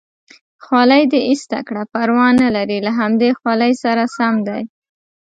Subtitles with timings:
[0.63, 4.61] خولۍ دې ایسته کړه، پروا نه لري له همدې خولۍ سره سم دی.